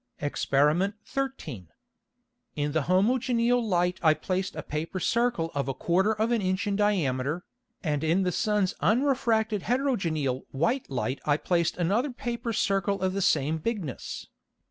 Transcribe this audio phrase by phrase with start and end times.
[0.19, 0.95] Exper.
[1.05, 1.67] 13.
[2.55, 6.65] In the homogeneal Light I placed a Paper Circle of a quarter of an Inch
[6.65, 7.45] in diameter,
[7.83, 13.21] and in the Sun's unrefracted heterogeneal white Light I placed another Paper Circle of the
[13.21, 14.25] same Bigness.